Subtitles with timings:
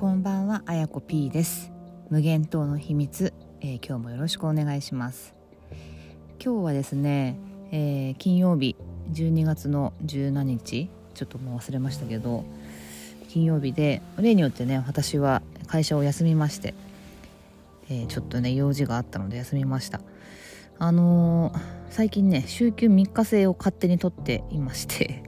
[0.00, 1.70] こんばんはあやこ P です。
[2.08, 5.34] 無限島の秘密、えー、今日もよろしくお願いします。
[6.42, 7.36] 今日はですね、
[7.70, 8.76] えー、金曜日
[9.12, 12.46] 12月の17日ちょっともう忘れましたけど
[13.28, 16.72] 金曜日で例によってね私は会社を休みまして、
[17.90, 20.00] えー、ちょっとね用事があったので休みました。
[20.78, 21.52] あの
[21.90, 25.24] 最近ね週休3日制を勝手にとっていまして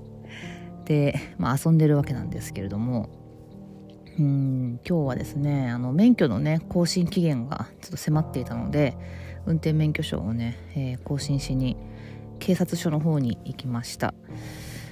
[0.87, 3.22] で、まあ、遊んでるわけなんですけれども
[4.19, 8.97] うん今日はですねあの免許のね更新期限がちょっと迫っていたので
[9.47, 11.77] 運転免許証をね、えー、更新しに
[12.39, 14.15] 警察署の方に行きました。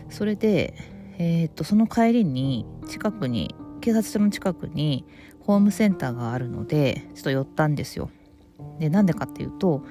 [0.09, 0.75] それで、
[1.19, 5.05] えー、っとその帰りに近くに警察署の近くに
[5.41, 8.11] ホームセンターがあるのでちょっと寄ったんですよ。
[8.79, 9.85] でなんでかっていうと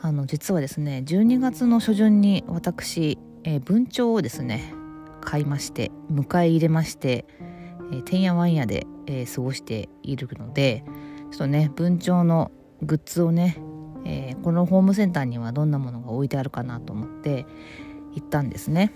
[0.00, 4.72] あの実はですね12月の初旬に私、えー、文鳥をですね
[5.20, 7.26] 買いまして迎え入れまして
[7.92, 10.84] えてんやわんやで、えー、過ごしているので
[11.30, 12.50] ちょっとね文鳥の
[12.82, 13.58] グッズをね、
[14.04, 17.46] えー、このホームセンターにはどんなものが置いてあるかなと思って
[18.14, 18.92] 行ったんですね。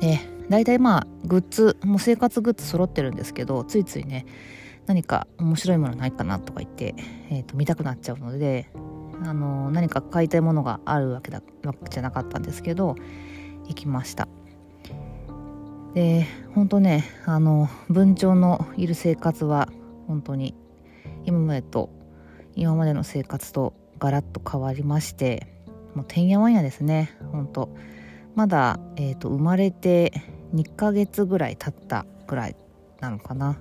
[0.00, 4.26] で大体まあグッズもう生活グッズ揃ってるんですけどついついね
[4.86, 6.94] 何か面白いものないかなとか言って、
[7.30, 8.70] えー、と見たくなっちゃうので、
[9.22, 12.96] あのー、何か買いたいものがあるわけだわけじゃなかったんですけど
[13.66, 14.28] 行きました。
[15.94, 19.68] で本当ねあの文鳥のいる生活は
[20.06, 20.54] 本当に
[21.24, 21.90] 今までと
[22.54, 25.46] 今までの生活とガラッと変わりまして
[25.94, 27.68] もうてんやわんやですね本当。
[28.34, 30.12] まだ、えーと、生まれて
[30.54, 32.56] 2ヶ月ぐらい経ったぐらい
[33.00, 33.58] なのかな。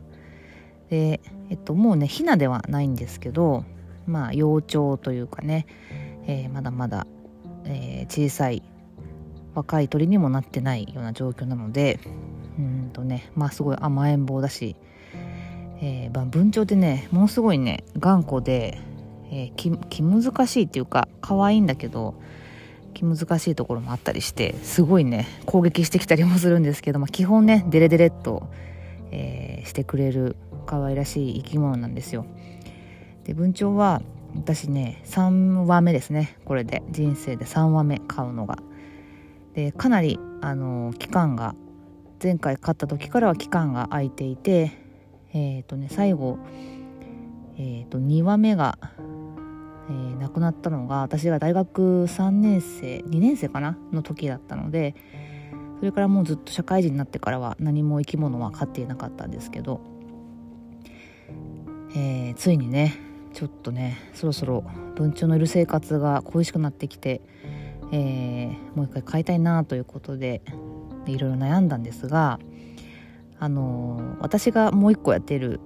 [0.90, 1.20] で
[1.50, 3.66] えっともうねヒナではないんですけど
[4.06, 5.66] まあ幼鳥というかね、
[6.28, 7.08] えー、まだまだ、
[7.66, 8.62] えー、小さい
[9.58, 12.00] 若い鳥にもなってないような状況なので
[12.60, 14.76] うんとねまあすごい甘えん坊だし、
[15.82, 18.80] えー、文鳥ってねものすごいね頑固で、
[19.32, 22.22] えー、気気難しいっていうか可愛いんだけど
[22.94, 28.50] 気難しいところもあったりしてすごいね攻撃してきたりもするんですけど、まあ、基本ねデレデレっと、
[29.12, 30.36] えー、してくれる
[30.68, 32.26] 可愛らしい生き物なんですよ。
[33.24, 34.04] で文鳥は
[34.36, 38.60] 私ね3話目ですねこれで人生で3話目買うのが。
[39.58, 41.56] でかなりあの期間が
[42.22, 44.72] 前回勝った時からは期間が空いていて
[45.34, 46.38] えっ、ー、とね最後
[47.58, 48.78] えっ、ー、と2話目が、
[49.90, 53.76] えー、亡くなったのが私が大学3年生2年生かな？
[53.92, 54.94] の時だったので
[55.80, 59.82] それからもうずっと社会人になってからは何も生き物は飼っていなかったんですけど、
[61.96, 62.96] えー、ついにね
[63.34, 64.64] ちょっとねそろそろ
[64.94, 67.22] 文鳥のいる生活が恋しくなってきて
[67.92, 70.42] えー、もう一回買いたいなということで
[71.06, 72.40] いろいろ悩んだんですが、
[73.40, 75.60] あのー、私がもう一個やってる、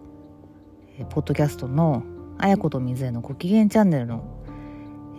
[1.00, 2.04] えー、ポッドキャストの
[2.38, 4.24] 「あやこと水江のご機嫌チャンネルの」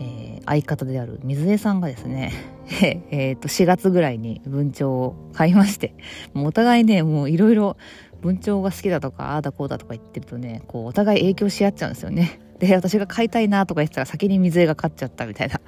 [0.01, 2.33] えー、相方である水江さんがですね
[3.11, 5.95] えと4月ぐらいに文鳥を買いまして
[6.33, 7.77] もうお互いねもういろいろ
[8.23, 12.41] 文鳥が好きだとかああだこうだとか言ってるとねこうお互い影響し合っちゃうんですよね。
[12.59, 15.61] で私が買いたいなとか言ってたら先に水江が買っちゃったみたいな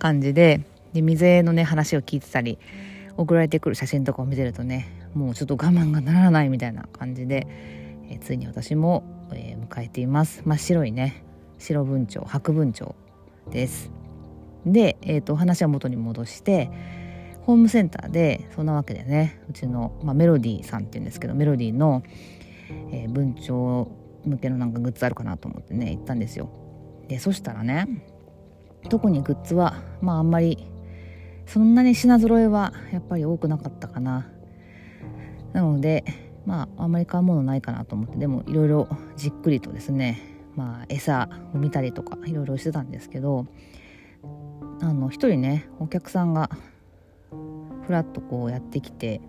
[0.00, 0.60] 感じで
[0.92, 2.58] で水江のね話を聞いてたり
[3.16, 7.46] 送られてくる写真とかを見てるとねもうちょっと我慢がならないみたいな感じで、
[8.08, 10.42] えー、ついに私も、えー、迎えています。
[10.44, 11.24] 真っ白いね
[11.58, 12.92] 白文鳥白文鳥
[13.50, 13.90] です。
[14.66, 16.70] で、えーと、話は元に戻して
[17.42, 22.02] ホームセンターでそんなわけでねうちの、まあ、メロディーさんっていうんですけどメロディーの、
[22.92, 23.90] えー、文鳥
[24.24, 26.48] 向けのなんかグッズあるかなと思ってね行ったんですよ。
[27.08, 28.06] でそしたらね
[28.88, 30.71] 特にグッズはまああんまり
[31.52, 34.26] そんなに品揃えはやっぱり多くなかったかな。
[35.52, 36.02] なので
[36.46, 40.18] まああんまり買うものないかなと思ってでもいろいろじっくりとですね
[40.56, 43.46] まあ餌を見たりとかいろいろしてたんですけど
[44.80, 46.48] あの一人ねお客さんが
[47.86, 49.20] ふらっとこうやってきて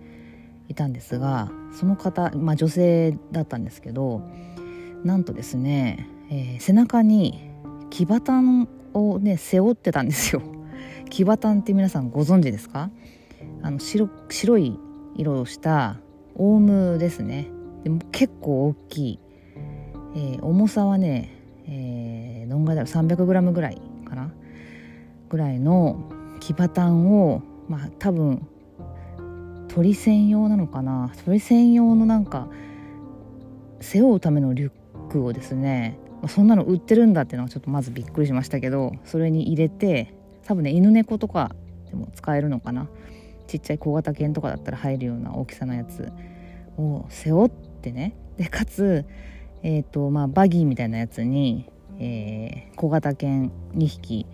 [0.69, 4.21] いたんですがその方、まあ、女性だったんですけど
[5.03, 7.51] なんとですね、えー、背中に
[7.89, 10.52] 騎馬炭をね背負ってたんですよ。
[11.09, 12.89] キバタンって皆さんご存知ですか？
[13.61, 14.79] あの白白い
[15.15, 15.97] 色をした
[16.35, 17.49] オウムですね。
[17.83, 19.19] でも結構大きい、
[20.15, 21.29] えー、重さはね、
[21.67, 24.33] えー、どんぐらいだろう？300g ぐらいかな？
[25.29, 28.47] ぐらいのキバタンをまあ多分
[29.67, 31.11] 鳥専用なのかな？
[31.25, 32.47] 鳥専用のなんか
[33.79, 34.71] 背負うためのリュッ
[35.11, 40.13] クをですねそんなの売ってるんだっていうのはちょっとまずびっくりしましたけどそれに入れて
[40.45, 41.55] 多分ね犬猫とか
[41.89, 42.87] でも使えるのかな。
[43.47, 46.11] ちっちゃい小型犬とかだったら入るような大きさのやつ
[46.77, 48.15] を背負ってね。
[48.37, 49.05] でかつ、
[49.61, 51.69] えーとまあ、バギーみたいなやつに、
[51.99, 54.25] えー、小型犬2匹、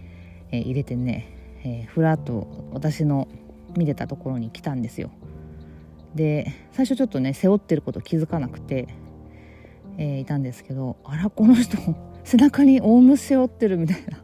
[0.52, 1.28] えー、入れてね、
[1.66, 3.28] え、ふらっと私の
[3.76, 5.12] 見てたところに来たんですよ。
[6.16, 8.88] で最初ちょっとね背負ってること気づかなくて、
[9.98, 11.78] えー、いたんですけどあらこの人
[12.24, 14.24] 背中にオウム背負ってるみたいな。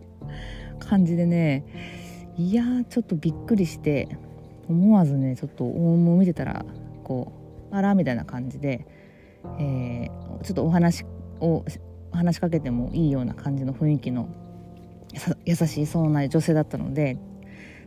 [0.86, 1.64] 感じでね
[2.38, 4.18] いやちょっとびっくりして
[4.68, 6.66] 思わずねちょっとオウムを見てたら
[7.04, 7.32] こ
[7.72, 8.88] うあらみたいな感じで、
[9.60, 11.06] えー、ちょっとお話
[11.40, 11.64] を
[12.12, 14.30] 話しかけてもいいような感じの雰囲気の
[15.46, 17.18] 優しいそうな女性だったので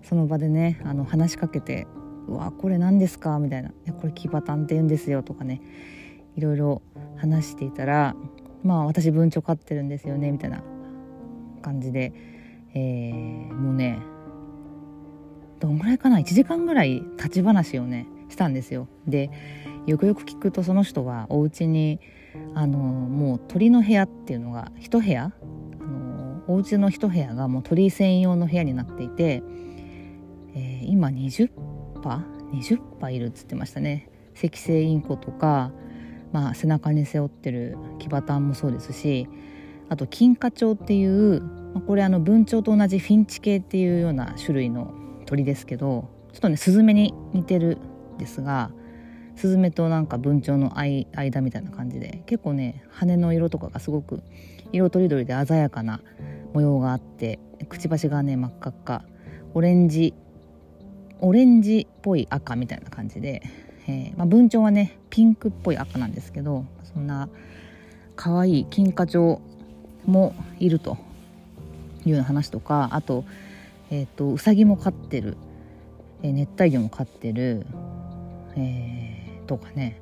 [0.03, 1.87] その場でねあの話しかけて
[2.29, 5.61] 「うわこれ何ですか?」みたいな「いこれキバタンって言うんですよ」とかね
[6.37, 6.83] いろいろ
[7.17, 8.15] 話していたら
[8.62, 10.62] 「まあ私文鳥飼ってるんですよね」みたいな
[11.61, 12.12] 感じで、
[12.75, 14.00] えー、もうね
[15.61, 18.88] どんぐらいかな？1時間ぐらい立ち話をねしたんですよ。
[19.06, 19.31] で
[19.87, 21.99] よくよく聞くとその人はお家に
[22.55, 25.32] あのもう鳥の部屋っていうのが一部屋？
[25.81, 29.43] あのお家の一部屋がもう鳥専用の部屋になっていて、
[30.55, 31.50] えー、今20
[32.03, 34.11] 羽20羽いるっつってましたね。
[34.37, 35.73] 赤星インコとか、
[36.32, 39.26] まあ、背中に背負ってるキバタンもそうですし
[39.88, 41.43] あと金花鳥っていう、
[41.87, 44.93] これあの文鳥と同じフィンチ系っていうような種類の
[45.26, 47.79] 鳥ですけどちょっとねスズメに似てる
[48.15, 48.70] んですが
[49.37, 54.23] スズメとなんか文鳥の間みたいな感じで結構ね羽の色とかがすごく
[54.73, 56.00] 色とりどりで鮮やかな
[56.53, 57.38] 模様があって
[57.69, 59.05] くちばしがね真っ赤っか
[59.55, 60.15] オレンジ
[61.20, 63.43] オレンジっぽい赤みたいな感じで、
[63.87, 67.29] えー、まあ、文鳥はねピンクっぽい赤なんですけどそんな
[68.17, 69.38] 可愛い金花鳥
[70.06, 71.07] もいると。
[72.05, 73.25] いうような話とかあと,、
[73.91, 75.37] えーと、ウサギも飼ってる、
[76.23, 77.67] えー、熱帯魚も飼ってる、
[78.56, 80.00] えーとかね、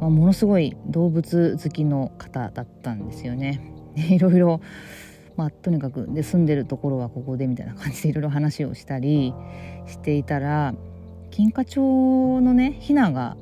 [0.00, 3.72] まあ、ものすごい動物好きの方だったんですよね。
[3.96, 4.60] いろいろ
[5.36, 9.32] まあ、とにかくで住んでるところはここでみたいな感じでいろいろ話をしたり
[9.86, 10.74] していたら
[11.30, 13.38] 金華町のねひなが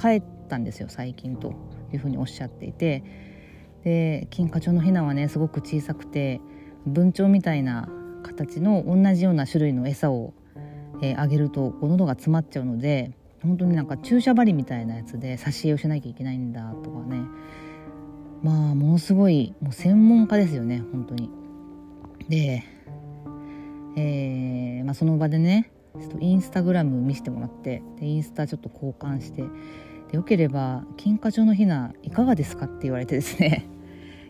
[0.00, 1.54] 帰ったんですよ最近と
[1.92, 3.02] いうふうにおっしゃっていて
[3.82, 6.40] で金華町のひなはねすごく小さくて
[6.86, 7.88] 文鳥みたいな
[8.22, 10.32] 形の同じような種類の餌を、
[11.02, 13.12] えー、あげると喉が詰まっちゃうので
[13.42, 17.22] 本当になんか注射針みたいなやつで挿絵をしなきゃいけないんだとかね
[18.42, 21.30] まあものすごいもう専門家ですよね本当に。
[22.28, 22.64] で、
[23.96, 25.70] えーまあ、その場でね
[26.00, 29.42] ちょっとインスタグラム見せてもらってでインスタちょっと交換して
[30.10, 33.66] でよければ「金華町のひないかがですか?」って言われてですね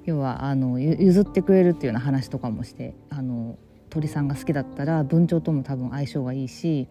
[0.04, 3.56] 要はあの譲ってくれるっていうような話とかもしてあの
[3.90, 6.88] 鳥さんが好きだったら文鳥とも多分相性がいいし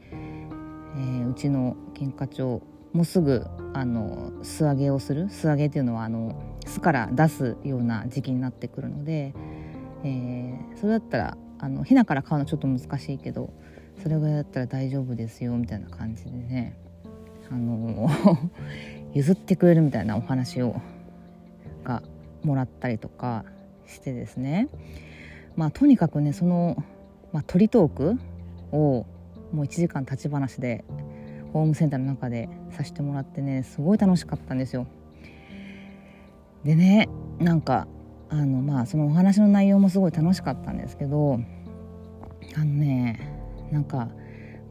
[0.95, 2.61] えー、うちの喧嘩町
[2.93, 9.33] もうすぐあの素揚げをする素揚げっていうのはあの巣から出すような時期になってくるので、
[10.03, 13.53] えー、それだったらあのひなから買うのちょっと難しいけど
[14.03, 16.77] それぐらいだったら大丈夫ですよみたいな感じでね
[17.49, 18.09] あの
[19.13, 20.75] 譲ってくれるみたいなお話を
[21.83, 22.03] が
[22.43, 23.45] もらったりとか
[23.87, 24.67] してですね
[25.55, 26.83] まあとにかくねその、
[27.31, 28.19] まあ、鳥トーク
[28.71, 29.05] を
[29.51, 30.85] もう1時間立ち話で
[31.53, 34.87] ホームセンターの中でさせてもらってねすごい楽しかったんですよ。
[36.63, 37.87] でねなんか
[38.29, 41.39] あのまあそのお話の内容もすごい楽しかったんですけど
[42.55, 43.19] あのね
[43.71, 44.09] なんか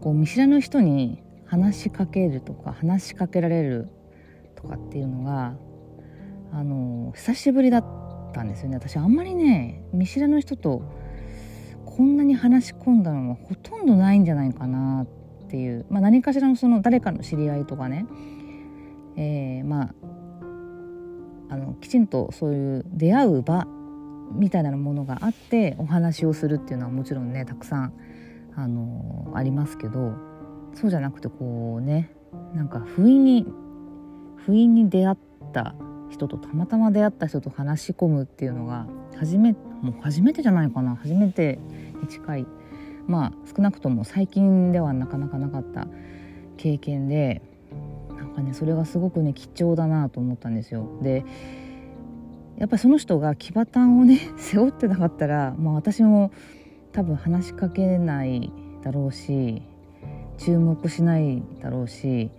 [0.00, 3.88] こう見知らぬ人に話しかけるとか話しかけられる
[4.54, 5.56] とかっていうのが
[6.52, 7.84] あの久しぶりだっ
[8.32, 8.76] たんですよね。
[8.76, 10.82] 私あんまりね見知らぬ人と
[11.84, 18.06] こんなに話し込んだのはほとんどないんじゃないかなっていう、まあ、何かしらのその誰かの知り合いとかね、
[19.16, 19.94] えー、まあ
[21.50, 23.66] あのきちんとそういう出会う場
[24.32, 27.92] みたいなものがあってお話をするっていうのはもちろんねたくさん
[28.54, 30.14] あのありますけど
[30.74, 32.12] そうじゃなくてこうね
[32.54, 33.46] なんか不意に
[34.36, 35.16] 不意に出会っ
[35.52, 35.74] た
[36.10, 38.86] 人とたまたま出会った人と話し込むっていうのが
[39.16, 41.58] 初めもう初めてじゃないかな初めて
[42.02, 42.46] に近い
[43.06, 45.86] まあ少なくとも最近ではなかなかなかった
[46.56, 47.42] 経験で
[48.16, 50.86] なんかねそれがすごくね貴重だなと思ったんですよ。
[51.02, 51.24] で
[52.58, 56.30] やっぱりその人が騎馬ンをね 背負ってなかったら、まあ、私も
[56.92, 58.52] 多分話しかけない
[58.82, 59.62] だろうし
[60.36, 62.30] 注目しないだろうし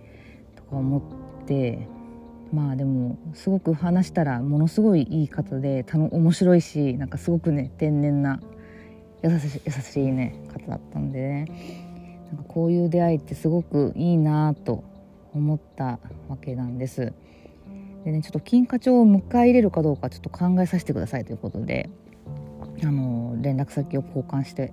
[0.54, 1.02] とか思っ
[1.46, 1.88] て
[2.52, 8.40] まあでもすごく話したらものすごいいい方でたの面白いしなんかすごくね天然な
[9.22, 11.44] 優しい優しいね方だったんでね
[12.32, 14.84] なんかこういう出会いってすごくいいなと
[15.34, 17.12] 思ったわけなんです。
[18.04, 21.88] でねちょっと金貨帳を迎え入れるかどうかちょっと考えさせてくださいということで
[22.82, 24.72] あの連絡先を交換して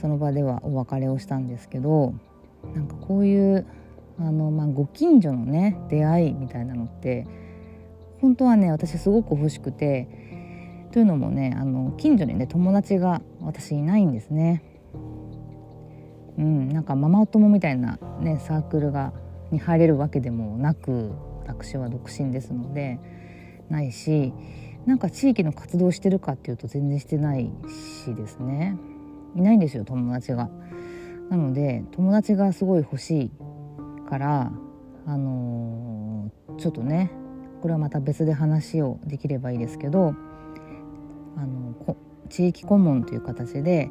[0.00, 2.14] その場ではお別れをしたんですけど
[2.74, 3.66] なんかこういう
[4.18, 7.26] あの、まあ、ご近所のね出会いみたいなのって
[8.20, 10.08] 本当はね私すごく欲しくて
[10.92, 14.62] というのもねあの近所にね友達が私いないんですね。
[16.38, 19.12] うん、なんかママ友みたいな、ね、サークルが
[19.52, 21.12] に入れるわけでもなく
[21.46, 22.98] 私は独身ですので
[23.70, 24.32] ないし
[24.86, 27.50] なんか地域の活動してるかっていうと全然してない
[28.04, 28.76] しですね
[29.36, 30.50] いないんですよ友達が。
[31.30, 33.30] なので友達がすごい欲しい
[34.14, 34.52] から
[35.06, 37.10] あのー、ちょっとね
[37.62, 40.14] これはまた別で話をできればいいですけど
[41.36, 41.74] あの
[42.28, 43.90] 地域顧問という形で、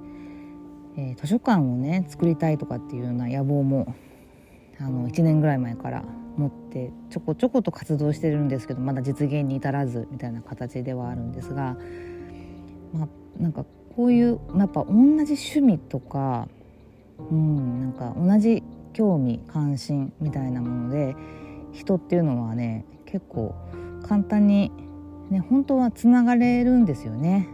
[0.98, 3.94] えー、図書館をね作りたいとかっていうような野望も
[4.80, 6.06] あの1年ぐらい前から
[6.38, 11.76] 持ってちょこちょこと活動してるんですけどまだ実現に至らずみたいな形ではあるんですが、
[12.94, 13.08] まあ、
[13.42, 13.66] なんか
[13.98, 14.94] こういうやっぱ同
[15.26, 16.48] じ趣味とか、
[17.30, 18.64] うん、なんか同じ
[18.94, 21.16] 興味関心みたいなもので
[21.72, 23.56] 人っていうのはね結構
[24.08, 24.72] 簡単に、
[25.30, 27.48] ね、本当はつながれるんですよね。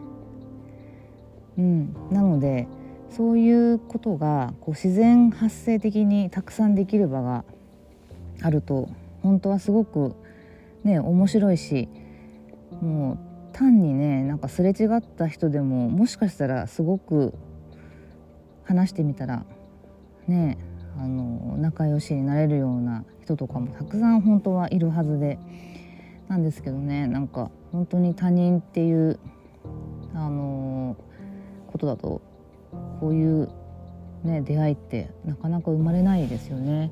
[1.58, 2.68] うん、なので
[3.10, 7.44] そういうことがこう自然発生的にたくさんできる場が
[8.42, 8.90] あると
[9.22, 10.16] 本当はすごく
[10.84, 11.90] ね面白いし
[12.82, 17.34] もう単にねなんかすれ違った人でももしかしたらすごく
[18.64, 19.44] 話してみたら
[20.28, 20.58] ね
[21.00, 25.40] あの仲良しになれるような人とかもたくさん本当はいるはずで
[26.28, 29.18] なんですけどねなんか本当に他人っていう
[30.14, 30.98] あの
[31.68, 32.22] ことだと
[33.00, 33.50] こういう、
[34.24, 36.92] ね、出会いってなかなか生まれないですよね。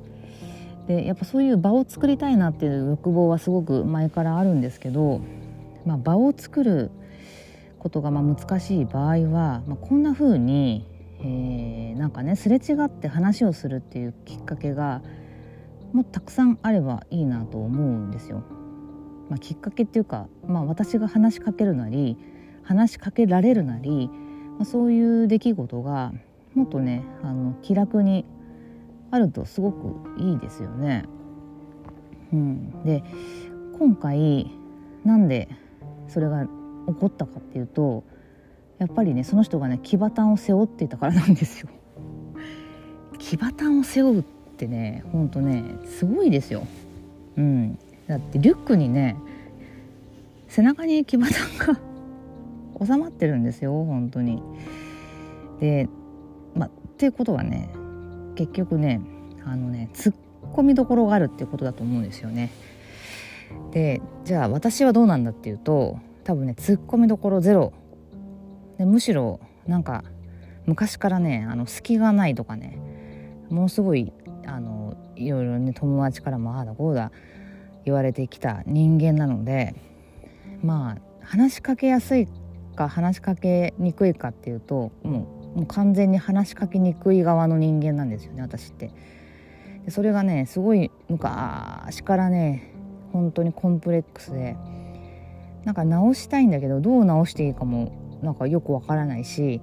[0.86, 5.20] でやっぱそういう場を作りたいなっていう欲望はすごく前からあるんですけど、
[5.84, 6.90] まあ、場を作る
[7.78, 10.86] ことがまあ難しい場合は、まあ、こんな風に、
[11.20, 15.02] えー、なんかねすれ違って話をするっていうきっかけが
[15.92, 18.42] もうたくさんあればいいなと思うんですよ。
[19.28, 22.16] まあ、きっかけっていうか、まあ、私が話しかけるなり
[22.62, 24.10] 話しかけられるなり
[24.58, 26.12] まあ、そういう出来事が
[26.54, 28.24] もっとねあの気楽に
[29.10, 31.04] あるとすごくいいですよね。
[32.32, 33.02] うん、で
[33.78, 34.50] 今回
[35.04, 35.48] なんで
[36.08, 36.50] それが起
[36.94, 38.04] こったかっていうと
[38.78, 41.68] やっぱりねその人がね騎馬炭を背負っていたからなんですよ。
[43.18, 46.66] 騎馬炭を背負うってねほんとねすごいですよ。
[47.36, 49.16] うん、だってリュックにね
[50.48, 51.80] 背中に騎馬炭が
[52.86, 54.42] 収まってるんですよ本当に。
[55.60, 55.88] で
[56.54, 57.68] まあっていうことはね
[58.36, 59.00] 結局ね
[59.44, 60.14] あのね突っ
[60.52, 62.50] 込みどころがあるっていうことだと思うんですよね。
[63.72, 67.72] でじゃあ私はどうなんだっていうと多分ね突っ込みどころゼロ
[68.78, 70.04] でむしろなんか
[70.66, 72.78] 昔からねあの隙がないとかね
[73.50, 74.12] ものすごい
[74.46, 77.10] あのいろいろね友達からもああだこうだ
[77.84, 79.74] 言われてきた人間なので
[80.62, 82.28] まあ話しかけやすい
[82.76, 88.90] か話しかけにくいかっていうともうもう完全に話しかけにくい側の人間なんですよね私って。
[89.84, 92.74] でそれがねすごい昔からね
[93.12, 94.56] 本当にコンプレックスで
[95.64, 99.60] なんか直したいんだけどどう直していいかもなんかよくわからないし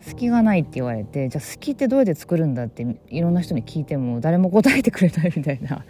[0.00, 5.84] 隙がないって言われてじゃあ隙ってどうやって作るんだっていろんな人に聞いても誰も答えてくれないみたいな。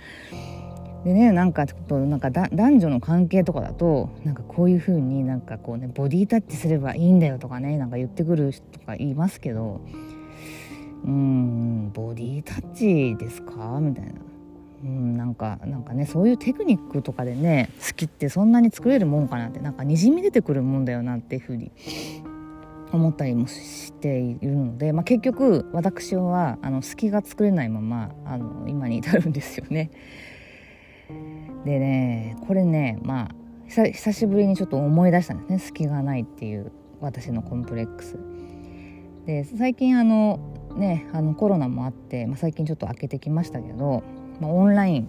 [1.05, 9.81] でねなんかちょっとなんか男女の関係とかだとなんかこういう風になんかこうねボディタッチすればいいんだよとかねなんか言ってくる人とか言いますけど
[11.05, 13.81] うーんボディタッチですか？
[13.81, 14.13] みたいな。
[14.85, 21.71] うん、なんかなんかねそういうテクニックとかでね好きってそんなに作れるもんかなってなんかにじみ出てくるもんだよなっていうふうに
[22.93, 29.91] 思ったりもしているので、まあ、結局私はあの隙が作れないままあの今に至るんですよね。
[31.65, 33.35] でねこれねまあ
[33.69, 38.19] 久しぶりにちょっと思い出したんですね隙がないっていう私のコンプレックス
[39.27, 40.41] で最近あの
[40.77, 44.03] ねあのコロナもあって、まあ、最近ちょっと開けてきましたけど、
[44.41, 45.09] まあ、オンライン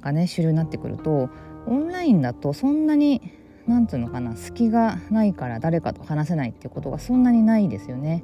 [0.00, 1.28] がね主流になってくると
[1.66, 3.20] オンラインだとそんなに
[3.66, 8.22] 何て言うのかな隙がないから誰かと話せないっていうことがそんなにないですよね。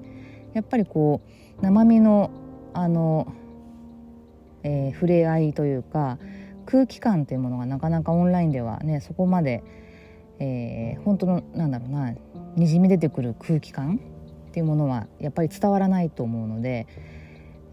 [0.52, 1.22] やっぱりこ
[1.60, 2.30] う生身の
[2.74, 3.32] あの、
[4.62, 6.18] えー、触れ合いというか
[6.66, 9.64] 空気感っていうものがなかなかオンラインではねそこまで、
[10.38, 12.14] えー、本当のなんだろうな
[12.56, 14.00] にじみ出てくる空気感
[14.48, 16.86] っていうものはやっぱり伝わらないと思うので、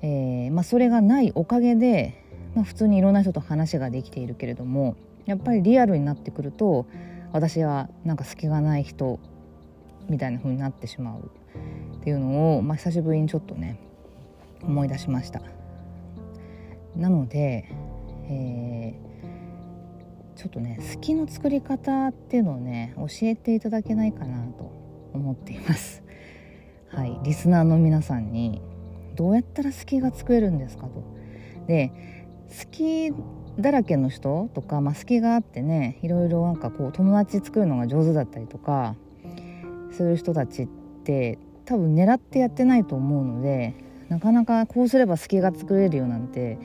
[0.02, 2.24] えーまあ、それがないおかげで、
[2.58, 4.96] まあ、普通にいろんな人と話ができているけれども
[5.28, 6.88] やっぱりリアルになってくると
[7.32, 9.20] 私はなんか隙がない人
[10.10, 11.30] みたいな風になってしまう
[11.98, 13.80] っていうのを、まあ、久しぶりにちょっとね
[14.64, 15.44] 思い出しました。
[16.96, 17.70] なので、
[18.28, 24.72] えー、ちょっとね好きの作り方っていうのをね教えていただけないかなと
[25.14, 26.02] 思っています。
[26.90, 27.20] はい。
[27.24, 28.64] リスナーの皆さんに
[29.16, 31.04] どうやったら好きが作れるんですかと。
[31.68, 31.92] で
[32.50, 33.12] 好き
[33.60, 38.96] だらけの人とか、まあ、好きがあってねいろいろなんかこう友達作るのが上手だったりとか
[39.92, 40.68] そういう人たちっ
[41.04, 43.76] て多分狙ってやってないと思うので
[44.10, 46.58] なかなかこうすれば隙が作れるよなんて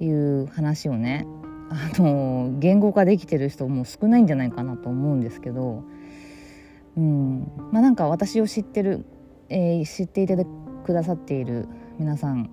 [0.00, 1.26] いう話をね
[1.70, 5.82] あの言語化できてる人も少ないんじゃないかなと思うんですけど、
[6.96, 7.40] うん。
[7.72, 9.04] まあ、なんか私を知ってる、
[9.48, 10.36] えー、知っていて
[10.84, 11.68] くださっている
[11.98, 12.50] 皆さん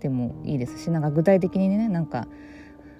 [0.00, 2.26] でもいいですしなんか具体的にねなんか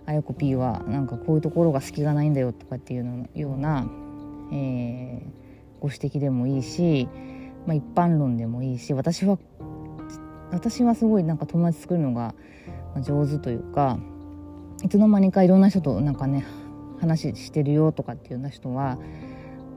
[0.06, 3.86] あやこ P はなんかこういうところが隙がないんだよとかっていうのような、
[4.52, 7.08] えー、ご指摘でもいいし、
[7.66, 9.38] まあ、一般論でもいいし私は
[10.50, 12.34] 私はすごいなんか友達作るのが
[13.02, 13.98] 上手というか
[14.82, 16.46] いつの間にかいろんな人となんかね
[17.00, 18.98] 話してるよとかっていうような人は、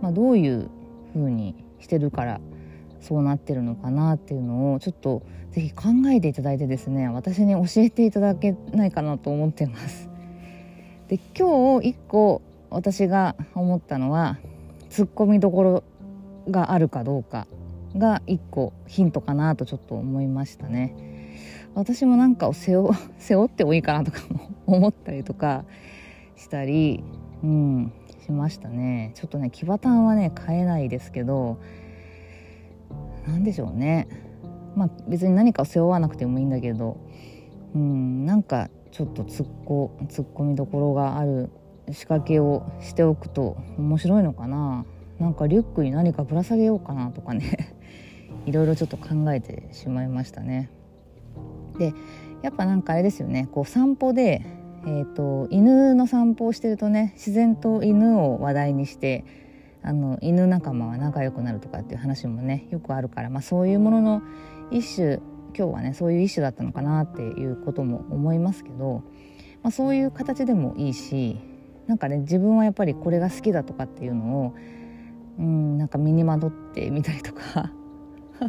[0.01, 0.70] まあ、どういう
[1.13, 2.40] 風にしてるから
[3.01, 10.10] そうなってるのかなっていうのをちょっと是非考えていただいてですね私に教えていただけないかなと思ってます。
[11.08, 14.38] で今日一個私が思ったのは
[14.89, 15.84] ツッコミどころ
[16.50, 17.48] があるかどうか
[17.98, 20.96] が一個ヒントかなとちょっと思いましたね。
[21.74, 25.65] 私もなんかを背負 背負ってもいいかなとかも思ったりとか
[26.36, 27.03] したり、
[27.43, 27.91] うん、
[28.24, 29.12] しましたね。
[29.15, 31.58] ちょっとねキバタンはね買えないですけど
[33.28, 34.08] 何でしょうね。
[34.75, 36.98] まあ別に何か背負わなくてもいいんだけど、
[37.75, 41.50] うん、なんかちょっと突っこ突っ込みどころがある
[41.92, 44.86] 仕掛けをしておくと面白いのかな
[45.20, 47.75] なんかリュックに何かぶら下げようかなとかね
[48.46, 50.70] いろいろちょっと考えてしまいましたね。
[51.77, 51.94] で
[52.42, 54.42] やっぱなんかあれですよねこう散歩で、
[54.86, 59.24] えーと、犬の散歩をしてるとね自然と犬を話題にして
[59.83, 64.22] あの犬仲間は仲良くなるとかっていう話もねよくあるから、まあ、そういうものの
[64.70, 65.15] 一種
[65.57, 69.03] 今日はねそういう一種だったのかなっていうことも思いますけど、
[69.63, 71.37] まあ、そういう形でもいいし
[71.87, 74.55] なんかね自分はやっぱりこれが好きだとかっていうのを
[75.39, 77.72] うんなんか身にまとってみたりとか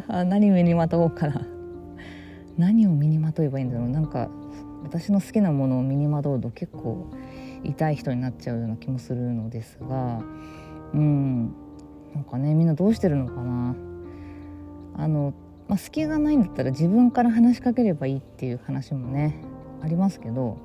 [0.25, 1.45] 何身にまとおうかな。
[2.57, 3.89] 何を身にまとえばいいんだろう。
[3.89, 4.29] なんか
[4.83, 7.07] 私の好きなものを身にまとうと結構
[7.63, 10.21] 痛い人になっちゃうような気もするのですが
[10.93, 11.53] うん。
[12.13, 13.75] なんかねみんなどうしてるのかな。
[14.95, 15.33] あの
[15.67, 19.41] まあ、隙がないんだったら自分から話しかければいいっていう話もね
[19.81, 20.59] ありますけど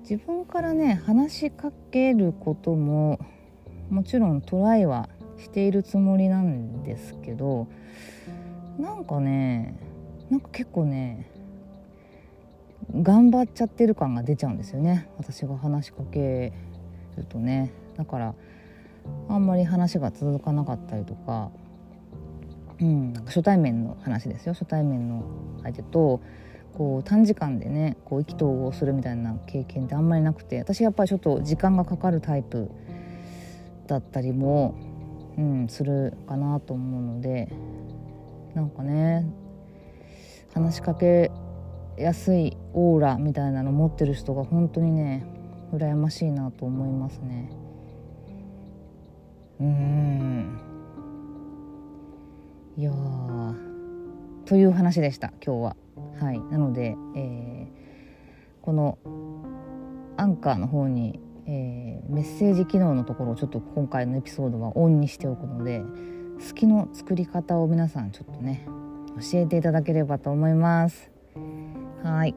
[0.00, 3.18] 自分からね話しかけることも
[3.88, 7.68] もちろんトライはしているつもりなんですけど
[8.78, 9.74] なんかね
[10.28, 11.30] なんか結構ね
[12.94, 15.08] 頑張っちゃってる感が出ちゃうんですよね。
[15.16, 16.52] 私が話しかけ
[17.16, 17.72] るとね。
[17.96, 18.34] だから
[19.28, 21.50] あんまり話が続かなかったりとか
[22.80, 25.24] うん、なんか初対面の話ですよ初対面の
[25.62, 26.20] 相手と
[26.76, 32.70] こう短時間でねこう意気投合するみたいな経験ってあんまりなくて私やっぱりちょっと時間がかかるタイプ
[33.86, 34.74] だったりも、
[35.36, 37.52] うん、するかなと思うので
[38.54, 39.26] なんかね
[40.54, 41.30] 話しかけ
[41.98, 45.26] やすいオーラみたいなの持ってる人が本当にね
[45.74, 47.59] 羨ましいなと思いますね。
[49.60, 50.60] うん
[52.76, 52.92] いや
[54.46, 55.76] という話でした今日は。
[56.18, 58.98] はい、なので、えー、この
[60.16, 65.82] アンカーの方に、えー、メッセージ機能のところをちょっと今回のエピソードはオンにしておくので
[66.46, 68.66] 好きの作り方を皆さんちょっとね
[69.20, 71.10] 教えていただければと思います。
[72.02, 72.34] はい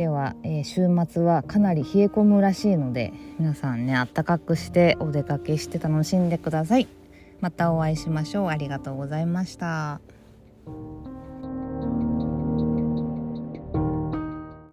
[0.00, 6.88] では、えー、週末はかなり冷え込むらしいので皆さんねあったかくしてお出かけして楽しんでください。
[7.40, 10.00] またお会いしましょうありがとうございました